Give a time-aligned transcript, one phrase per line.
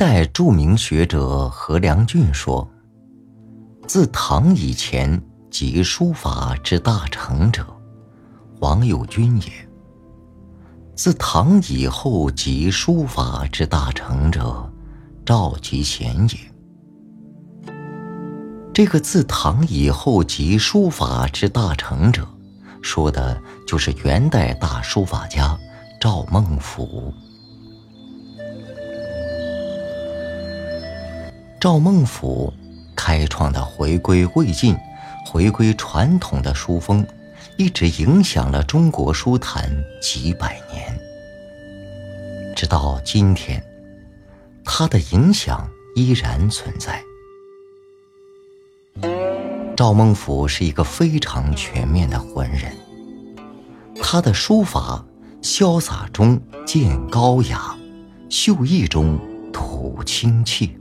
[0.00, 2.66] 代著名学者何良俊说
[3.86, 7.66] ：“自唐以前，集书法之大成者，
[8.60, 9.50] 王右军也；
[10.96, 14.72] 自唐以后，集书法之大成者，
[15.26, 17.70] 赵吉贤也。”
[18.72, 22.26] 这个自唐以后集书法之大成者，
[22.80, 25.58] 说的就是元代大书法家
[26.00, 27.12] 赵孟頫。
[31.60, 32.50] 赵孟俯
[32.96, 34.74] 开创的回归魏晋、
[35.26, 37.06] 回归传统的书风，
[37.58, 40.98] 一直影响了中国书坛几百年。
[42.56, 43.62] 直到今天，
[44.64, 47.04] 他的影响依然存在。
[49.76, 52.74] 赵孟俯是一个非常全面的文人，
[54.00, 55.04] 他的书法
[55.42, 57.76] 潇洒中见高雅，
[58.30, 59.20] 秀逸中
[59.52, 60.79] 吐清气。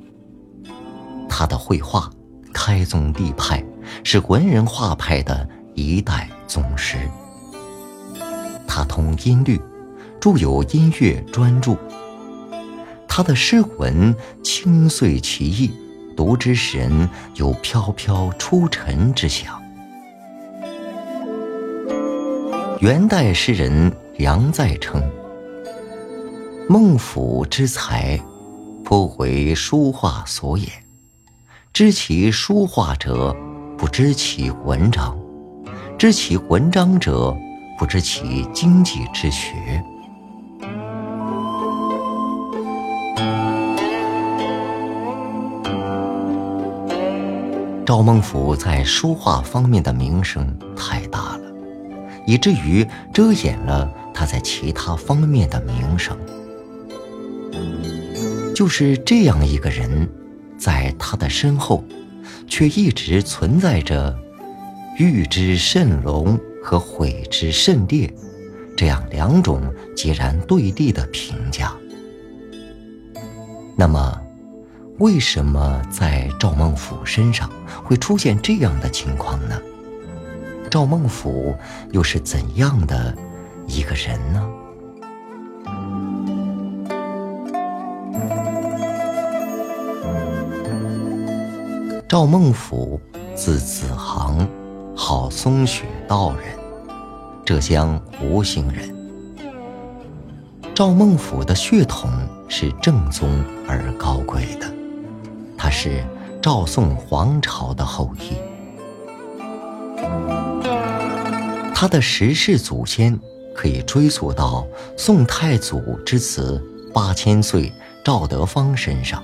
[1.40, 2.12] 他的绘画
[2.54, 3.64] 开宗立派，
[4.04, 6.98] 是文人画派的一代宗师。
[8.68, 9.58] 他通音律，
[10.20, 11.72] 著有《音乐专著》。
[13.08, 15.72] 他的诗文清邃奇异，
[16.14, 19.62] 读之使人有飘飘出尘之想。
[22.82, 25.02] 元代诗人杨再称
[26.68, 28.20] ：“孟府之才，
[28.84, 30.68] 颇为书画所也。”
[31.72, 33.34] 知其书画者，
[33.78, 35.16] 不知其文章；
[35.98, 37.34] 知其文章者，
[37.78, 39.82] 不知其经济之学。
[47.86, 51.44] 赵孟俯在书画方面的名声太大了，
[52.28, 56.18] 以至于遮掩了他在其他方面的名声。
[58.54, 60.10] 就是这样一个人。
[60.60, 61.84] 在他的身后，
[62.48, 64.16] 却一直存在着
[65.00, 68.14] “欲之甚隆”和“毁之甚烈”
[68.76, 69.62] 这样两种
[69.96, 71.74] 截然对立的评价。
[73.78, 74.22] 那么，
[74.98, 77.50] 为什么在赵孟俯身上
[77.84, 79.58] 会出现这样的情况呢？
[80.70, 81.56] 赵孟俯
[81.92, 83.18] 又是怎样的
[83.66, 84.46] 一个人呢？
[92.10, 93.00] 赵孟俯，
[93.36, 94.50] 字子航，
[94.96, 96.58] 号松雪道人，
[97.46, 98.92] 浙江吴兴人。
[100.74, 102.10] 赵孟俯的血统
[102.48, 103.30] 是正宗
[103.68, 104.66] 而高贵的，
[105.56, 106.04] 他是
[106.42, 108.34] 赵宋皇朝的后裔。
[111.76, 113.20] 他的十世祖先
[113.54, 114.66] 可以追溯到
[114.98, 116.60] 宋太祖之子
[116.92, 117.72] 八千岁
[118.04, 119.24] 赵德芳身上。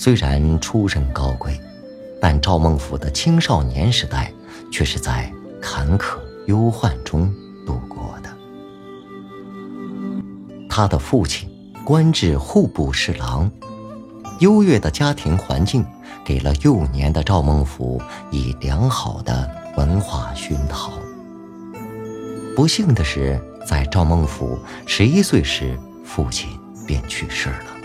[0.00, 1.60] 虽然出身高贵，
[2.20, 4.32] 但赵孟俯的青少年时代
[4.70, 5.28] 却是在
[5.60, 7.28] 坎坷忧患中
[7.66, 8.30] 度过的。
[10.70, 11.50] 他的父亲
[11.84, 13.50] 官至户部侍郎，
[14.38, 15.84] 优越的家庭环境
[16.24, 18.00] 给了幼年的赵孟俯
[18.30, 20.92] 以良好的文化熏陶。
[22.54, 24.56] 不幸的是，在赵孟俯
[24.86, 26.48] 十一岁时，父亲
[26.86, 27.77] 便去世了。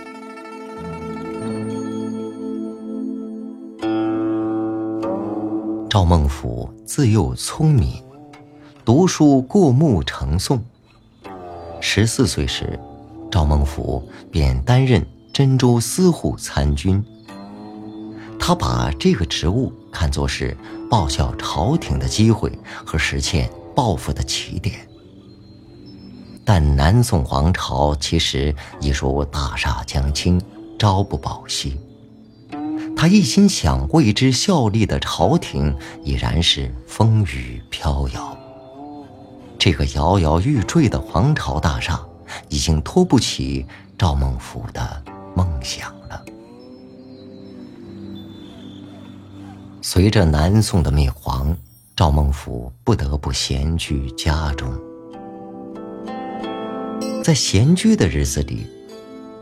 [5.94, 8.04] 赵孟俯自幼聪明，
[8.84, 10.60] 读书过目成诵。
[11.82, 12.80] 十四岁时，
[13.30, 17.06] 赵孟俯便担任真州司户参军。
[18.40, 20.58] 他把这个职务看作是
[20.90, 22.52] 报效朝廷的机会
[22.84, 24.76] 和实现抱负的起点。
[26.44, 30.42] 但南宋皇朝其实已属大厦将倾，
[30.80, 31.78] 朝不保夕。
[33.04, 38.38] 他一心想为之效力的朝廷已然是风雨飘摇，
[39.60, 42.00] 这个摇摇欲坠的皇朝大厦
[42.48, 43.66] 已经托不起
[43.98, 45.04] 赵孟俯的
[45.36, 46.24] 梦想了。
[49.82, 51.54] 随着南宋的灭亡，
[51.98, 54.74] 赵孟俯不得不闲居家中。
[57.22, 58.66] 在闲居的日子里，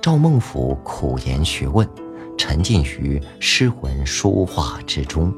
[0.01, 1.87] 赵孟俯苦研学问。
[2.51, 5.33] 沉浸于诗文书画之中，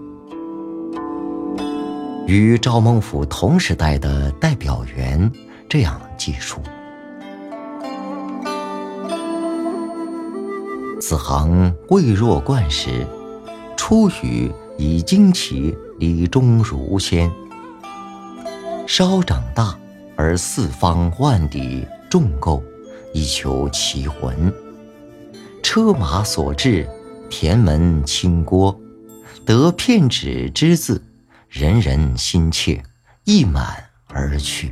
[2.26, 5.32] 与赵孟俯同时代的代表员
[5.70, 6.60] 这样记述：
[11.00, 13.06] 此行未若冠时，
[13.78, 17.30] 初语以惊奇礼中如仙；
[18.88, 19.78] 稍长大
[20.16, 22.64] 而四方万里众构，
[23.14, 24.52] 以求其魂，
[25.62, 26.90] 车马所至，
[27.36, 28.80] 田门清郭，
[29.44, 31.04] 得片纸之字，
[31.50, 32.84] 人人心切，
[33.24, 34.72] 意满而去。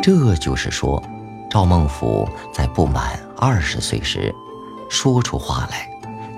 [0.00, 1.02] 这就是说，
[1.50, 2.24] 赵孟頫
[2.54, 4.32] 在不满二十岁时，
[4.88, 5.88] 说出话来，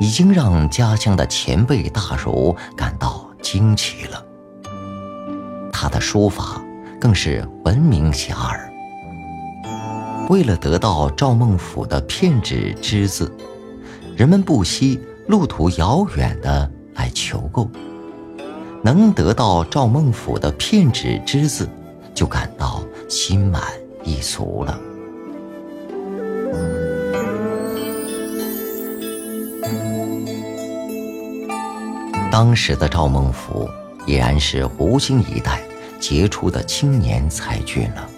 [0.00, 4.25] 已经让家乡的前辈大儒感到惊奇了。
[5.70, 6.64] 他的书法
[6.99, 8.77] 更是闻名遐迩。
[10.28, 13.32] 为了得到赵孟俯的片纸之字，
[14.14, 17.69] 人们不惜路途遥远的来求购。
[18.82, 21.66] 能得到赵孟俯的片纸之字，
[22.14, 23.62] 就感到心满
[24.04, 24.78] 意足了。
[32.30, 33.66] 当时的赵孟俯
[34.06, 35.62] 已然是湖心一带
[35.98, 38.08] 杰出的青年才俊了。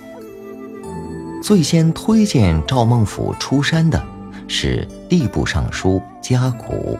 [1.42, 4.00] 最先推荐赵孟頫出山的
[4.46, 6.98] 是吏部尚书贾谷，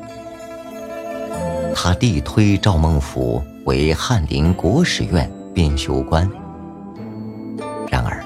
[1.75, 6.29] 他力推赵孟頫为翰林国史院编修官。
[7.91, 8.25] 然而，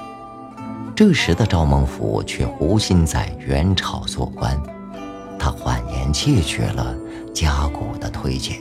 [0.95, 4.57] 这时的赵孟頫却无心在元朝做官，
[5.37, 6.95] 他婉言谢绝了
[7.33, 8.57] 贾谷的推荐。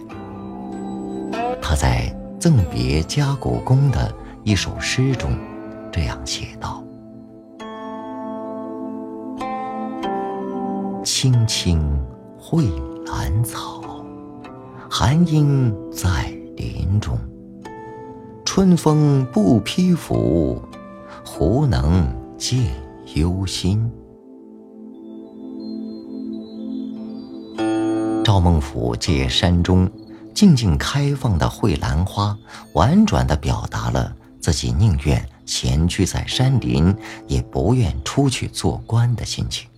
[1.62, 4.12] 他在赠别贾谷公的
[4.42, 5.30] 一首诗中
[5.92, 6.83] 这样写道。
[11.04, 11.82] 青青
[12.38, 12.64] 蕙
[13.04, 13.82] 兰草，
[14.88, 17.18] 寒英在林中。
[18.42, 20.62] 春风不披拂，
[21.22, 22.58] 胡能见
[23.16, 23.92] 忧心？
[28.24, 29.86] 赵孟俯借山中
[30.32, 32.34] 静静开放的蕙兰花，
[32.72, 36.96] 婉转地表达了自己宁愿闲居在山林，
[37.26, 39.68] 也不愿出去做官的心情。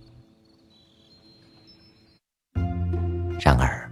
[3.39, 3.89] 然而，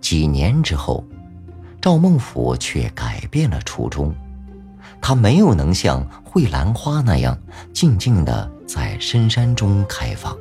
[0.00, 1.04] 几年之后，
[1.80, 4.14] 赵孟頫却改变了初衷。
[5.00, 7.36] 他没有能像蕙兰花那样
[7.72, 10.36] 静静的在深山中开放，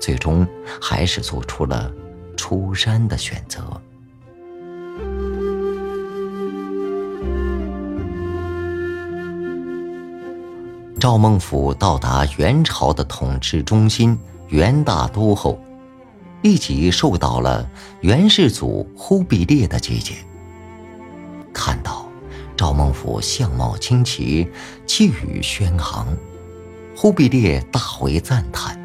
[0.00, 0.46] 最终
[0.80, 1.90] 还是做出了
[2.36, 3.62] 出山的选择。
[10.98, 15.58] 赵孟頫到达元朝的统治中心元大都后。
[16.42, 17.68] 立即受到了
[18.00, 20.16] 元世祖忽必烈的接见。
[21.52, 22.08] 看到
[22.56, 24.48] 赵孟頫相貌清奇，
[24.86, 26.06] 气宇轩昂，
[26.96, 28.78] 忽必烈大为赞叹，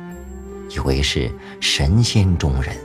[0.69, 2.75] 以为是神仙中人。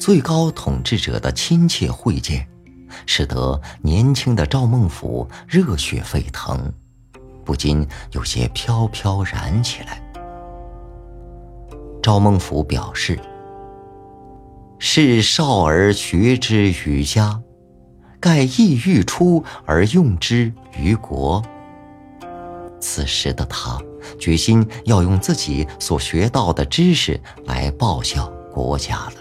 [0.00, 2.46] 最高统治者的亲切会见，
[3.04, 6.72] 使得年轻的赵孟頫热血沸腾，
[7.44, 10.00] 不禁有些飘飘然起来。
[12.08, 13.20] 赵孟頫表示
[14.80, 17.38] ：“是少儿学之于家，
[18.18, 20.50] 盖意欲出而用之
[20.80, 21.42] 于国。”
[22.80, 23.78] 此时的他
[24.18, 29.12] 决心要用自己所学到的知识来报效国家了。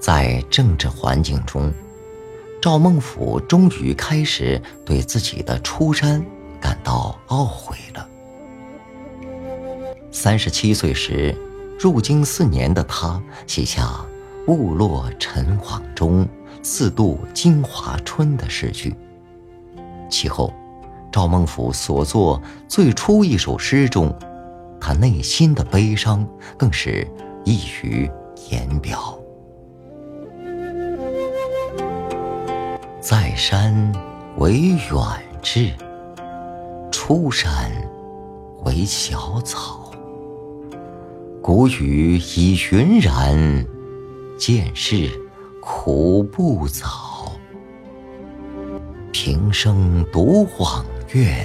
[0.00, 1.70] 在政治环境中，
[2.62, 6.24] 赵孟頫终于开始对自己的出山。
[6.64, 8.08] 感到懊悔了。
[10.10, 11.36] 三十七岁时，
[11.78, 13.86] 入京四年的他写下
[14.48, 16.26] “误落尘网中，
[16.62, 18.96] 自度京华春”的诗句。
[20.08, 20.54] 其后，
[21.12, 24.16] 赵孟頫所作最初一首诗中，
[24.80, 27.06] 他内心的悲伤更是
[27.44, 28.10] 溢于
[28.48, 29.18] 言表。
[33.02, 33.92] 在山
[34.38, 34.78] 为远
[35.42, 35.70] 志。
[37.06, 37.70] 出山
[38.64, 39.92] 为小草，
[41.42, 43.66] 谷雨已云然，
[44.38, 45.10] 见事
[45.60, 47.30] 苦不早。
[49.12, 50.82] 平生独往
[51.12, 51.44] 愿，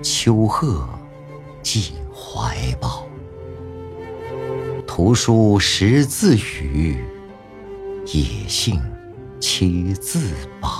[0.00, 0.88] 秋鹤
[1.62, 3.06] 寄怀抱。
[4.86, 7.04] 图书识字语，
[8.06, 8.80] 野性
[9.42, 10.77] 栖自保。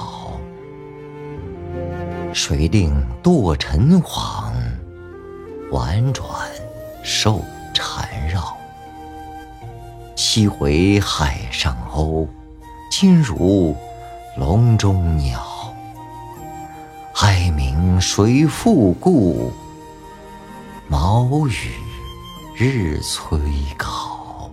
[2.40, 4.54] 谁令堕尘网，
[5.72, 6.24] 婉转
[7.02, 7.42] 受
[7.74, 8.56] 缠绕？
[10.14, 12.28] 昔回海上鸥，
[12.92, 13.74] 今如
[14.36, 15.42] 笼中鸟。
[17.16, 19.52] 哀鸣谁复顾？
[20.86, 21.72] 毛羽
[22.56, 23.36] 日催
[23.76, 24.48] 稿。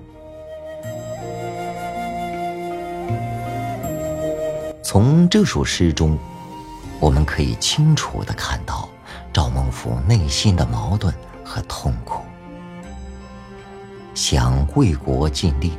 [4.82, 6.18] 从这首诗中。
[7.06, 8.90] 我们可以清楚地看到
[9.32, 12.24] 赵孟頫内心的矛盾和痛苦。
[14.16, 15.74] 想为国尽力，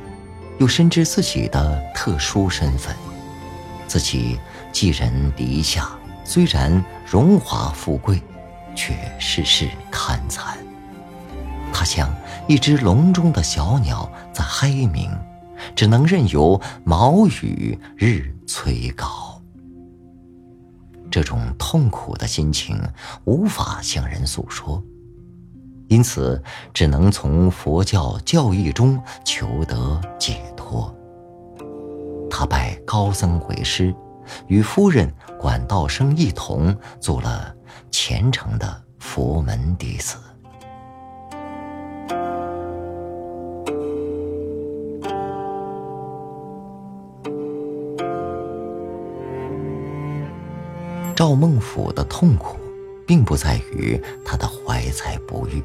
[0.59, 2.95] 又深知自己的特殊身份，
[3.89, 4.39] 自己
[4.71, 5.89] 寄人篱下，
[6.23, 8.23] 虽然荣华富贵，
[8.77, 10.57] 却世事堪残。
[11.73, 12.09] 他像
[12.47, 15.11] 一只笼中的小鸟在哀鸣，
[15.75, 19.26] 只能任由毛羽日催稿。
[21.11, 22.81] 这种痛苦的心情
[23.25, 24.83] 无法向人诉说。
[25.89, 26.43] 因此，
[26.75, 30.93] 只能从佛教教义中求得解脱。
[32.29, 33.95] 他拜高僧为师，
[34.49, 37.55] 与夫人管道生一同做了
[37.91, 40.17] 虔诚的佛门弟子。
[51.17, 52.59] 赵孟頫的痛苦，
[53.07, 55.63] 并不在于他的怀才不遇。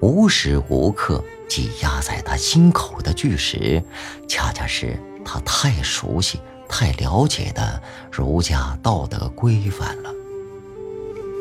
[0.00, 3.82] 无时无刻挤压在他心口的巨石，
[4.28, 7.82] 恰恰是他太熟悉、太了解的
[8.12, 10.14] 儒家道德规范了。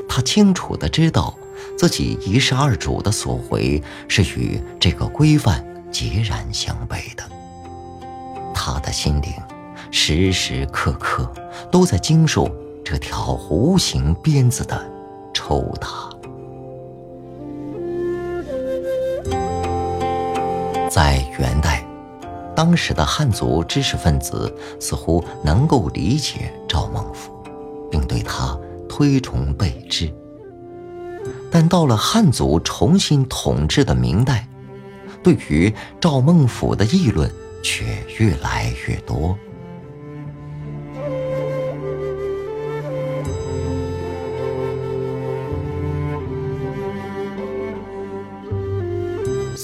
[0.10, 1.38] 他清楚的知道，
[1.78, 7.24] 自己一世二主的所为是与这个规范截然相悖的。
[8.56, 9.32] 他的心灵，
[9.92, 11.32] 时时刻刻
[11.72, 12.50] 都在经受
[12.90, 14.82] 这条弧形鞭子的
[15.34, 16.10] 抽打。
[20.90, 21.86] 在元代，
[22.56, 27.30] 当时的汉族知识分子似乎能够理解赵孟俯，
[27.92, 30.10] 并对他推崇备至。
[31.52, 34.48] 但到了汉族重新统治的明代，
[35.22, 37.30] 对于赵孟俯的议论
[37.62, 37.84] 却
[38.18, 39.38] 越来越多。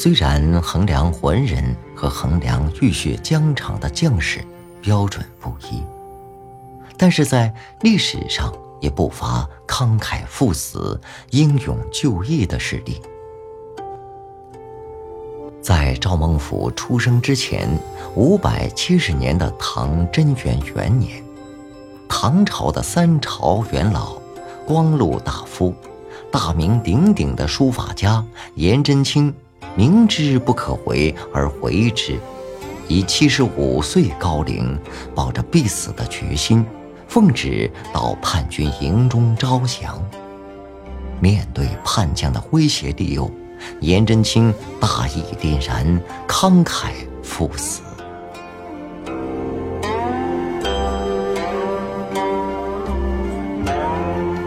[0.03, 1.63] 虽然衡量文人
[1.95, 4.45] 和衡量浴血疆场的将士
[4.81, 5.81] 标准不一，
[6.98, 13.01] 但是在历史上也不乏慷慨赴死、英勇就义的事例。
[15.62, 17.65] 在赵孟頫出生之前
[18.13, 21.24] 五百七十年的唐贞元元年，
[22.10, 24.17] 唐朝的三朝元老、
[24.67, 25.74] 光禄大夫、
[26.29, 28.22] 大名鼎鼎的书法家
[28.55, 29.33] 颜真卿。
[29.75, 32.20] 明知不可为而为之，
[32.88, 34.77] 以七十五岁高龄，
[35.15, 36.65] 抱着必死的决心，
[37.08, 40.03] 奉旨到叛军营中招降。
[41.20, 43.32] 面对叛将的威胁利诱，
[43.79, 46.91] 颜真卿大义凛然，慷慨
[47.24, 47.82] 赴死。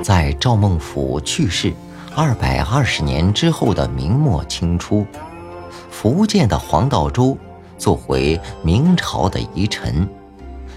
[0.03, 1.73] 在赵孟頫去世。
[2.19, 5.07] 二百二十年之后的明末清初，
[5.91, 7.37] 福建的黄道周
[7.77, 10.09] 做回明朝的遗臣，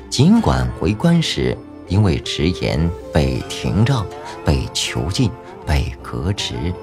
[0.09, 4.05] 尽管回关时因为直言被廷杖、
[4.43, 5.31] 被囚禁、
[5.65, 6.73] 被革职，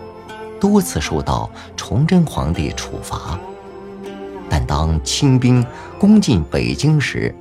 [0.58, 3.38] 多次受到崇祯皇帝处罚，
[4.48, 5.62] 但当清兵
[5.98, 7.34] 攻进北京时，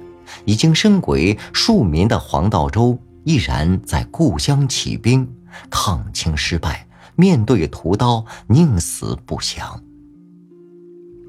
[0.44, 5.26] 已经身为庶民的黄道周毅然在故乡起兵
[5.70, 6.86] 抗清失败。
[7.16, 9.84] 面对屠刀，宁死不降。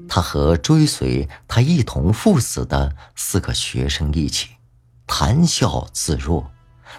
[0.09, 4.49] 他和追随他一同赴死的四个学生一起，
[5.05, 6.45] 谈笑自若，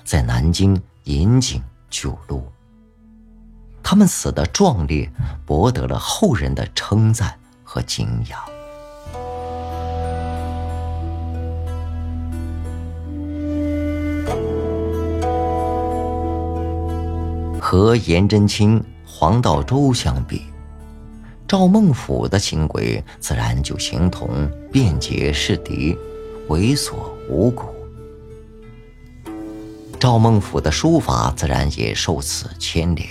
[0.04, 2.45] 在南京引颈救路。
[3.83, 5.11] 他们死的壮烈，
[5.47, 8.57] 博得了后人的称赞和敬仰。
[17.70, 20.40] 和颜真卿、黄道周相比，
[21.46, 25.94] 赵孟頫的行为自然就形同便捷是敌，
[26.48, 26.94] 猥琐
[27.28, 27.66] 无骨。
[30.00, 33.06] 赵孟頫的书法自然也受此牵连。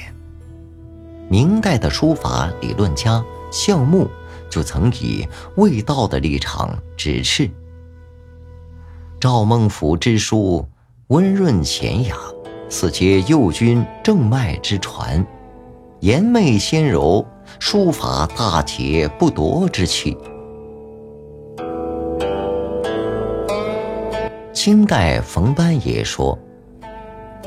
[1.29, 4.09] 明代的书法理论家项穆
[4.49, 7.47] 就曾以魏道的立场指斥
[9.19, 10.67] 赵孟頫之书
[11.09, 12.17] 温润娴雅。
[12.69, 15.25] 似皆右军正脉之传，
[16.01, 17.25] 颜媚纤柔，
[17.59, 20.17] 书法大体不夺之气。
[24.51, 26.37] 清代冯班也说：“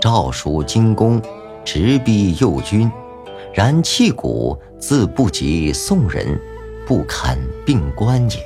[0.00, 1.20] 诏书精工，
[1.64, 2.90] 直逼右军，
[3.52, 6.40] 然气骨自不及宋人，
[6.86, 7.36] 不堪
[7.66, 8.38] 并观也。”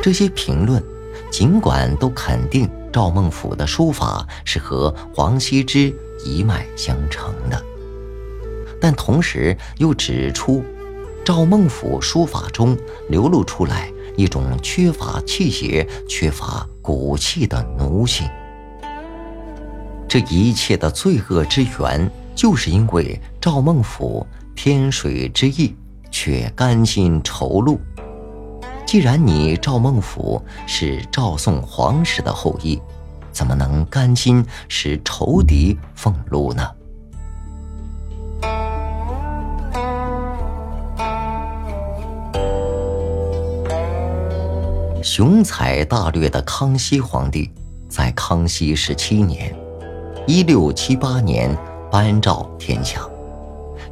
[0.00, 0.82] 这些评论，
[1.30, 5.92] 尽管都肯定赵孟俯的书法是和王羲之
[6.24, 7.60] 一脉相承的，
[8.80, 10.62] 但同时又指出，
[11.24, 12.76] 赵孟俯书法中
[13.08, 18.28] 流露出来一种缺乏气节、缺乏骨气的奴性。
[20.06, 25.74] 这一切的罪恶之源，就是因为赵孟俯天水之意，
[26.10, 27.78] 却甘心仇戮。
[28.92, 32.78] 既然你赵孟俯是赵宋皇室的后裔，
[33.32, 36.70] 怎么能甘心使仇敌俸禄呢？
[45.02, 47.50] 雄才大略的康熙皇帝，
[47.88, 49.56] 在康熙十七年
[50.28, 51.56] （一六七八年）
[51.90, 53.00] 颁诏天下，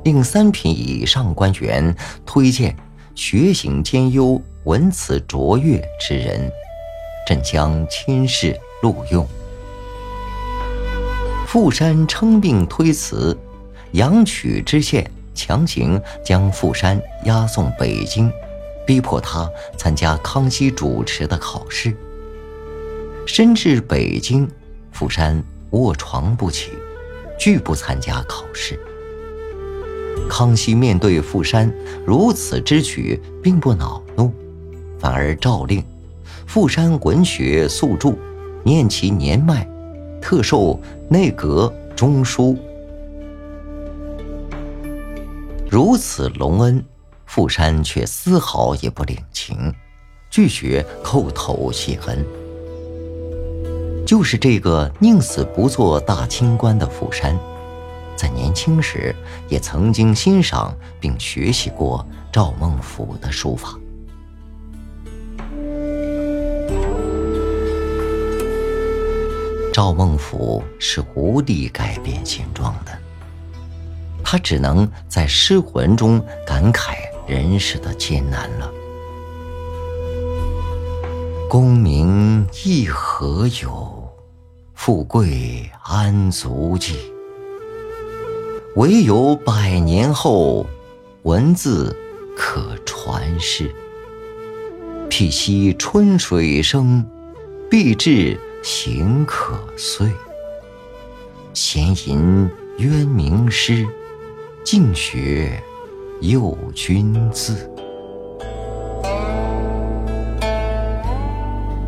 [0.04, 2.76] 令三品以上官员推荐
[3.20, 4.40] 学行兼优。
[4.64, 6.50] 文辞卓越之人，
[7.26, 9.26] 朕将亲试录用。
[11.46, 13.36] 富山称病推辞，
[13.92, 18.32] 阳曲知县强行将富山押送北京，
[18.86, 21.94] 逼迫他参加康熙主持的考试。
[23.26, 24.48] 身至北京，
[24.92, 26.70] 富山卧床不起，
[27.38, 28.78] 拒不参加考试。
[30.30, 31.70] 康熙面对富山
[32.06, 34.32] 如此之举，并不恼怒。
[35.00, 35.84] 反而诏令，
[36.46, 38.14] 富山文学速著，
[38.62, 39.68] 念其年迈，
[40.22, 42.56] 特授内阁中书。
[45.68, 46.84] 如此隆恩，
[47.26, 49.74] 富山却丝毫也不领情，
[50.30, 52.24] 拒绝叩头谢恩。
[54.06, 57.38] 就是这个宁死不做大清官的富山，
[58.20, 59.16] 在年轻时
[59.48, 63.74] 也曾经欣赏并学习过赵孟俯的书法。
[69.72, 72.92] 赵孟俯是无力改变现状的，
[74.22, 78.70] 他只能在失魂中感慨人世的艰难了。
[81.48, 84.06] 功名亦何有，
[84.74, 87.09] 富贵安足计？
[88.80, 90.64] 唯有百年后，
[91.24, 91.94] 文字
[92.34, 93.70] 可传世。
[95.10, 97.06] 辟兮春水生，
[97.70, 98.40] 必至。
[98.62, 100.10] 行可遂，
[101.52, 103.86] 闲吟渊明诗，
[104.64, 105.62] 静学
[106.22, 107.70] 幼君字。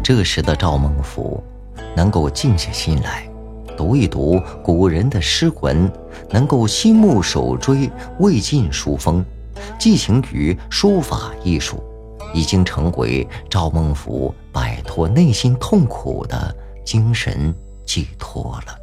[0.03, 1.43] 这时的赵孟俯，
[1.97, 3.27] 能够静下心来，
[3.77, 5.91] 读一读古人的诗文，
[6.31, 9.25] 能够心目手追，魏晋书风，
[9.79, 11.83] 寄情于书法艺术。
[12.35, 17.55] 已经成为赵孟俯摆脱内心痛苦的精神
[17.85, 18.82] 寄托了。